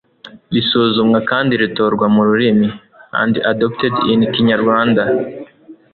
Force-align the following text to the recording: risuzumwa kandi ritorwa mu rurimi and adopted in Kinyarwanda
risuzumwa 0.55 1.19
kandi 1.29 1.53
ritorwa 1.61 2.05
mu 2.15 2.21
rurimi 2.27 2.67
and 3.21 3.33
adopted 3.51 3.93
in 4.13 4.19
Kinyarwanda 4.33 5.03